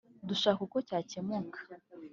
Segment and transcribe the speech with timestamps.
[0.27, 1.59] dushaka uko cyakemuka”